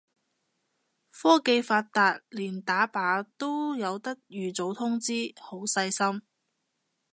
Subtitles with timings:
[1.11, 6.23] 科技發達連打靶都有得預早通知，好細心